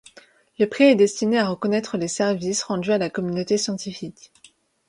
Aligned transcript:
Le 0.57 0.65
prix 0.65 0.85
est 0.85 0.95
destiné 0.95 1.37
à 1.37 1.47
reconnaître 1.47 1.95
les 1.95 2.07
services 2.07 2.63
rendus 2.63 2.91
à 2.91 2.97
la 2.97 3.11
communauté 3.11 3.59
scientifique. 3.59 4.31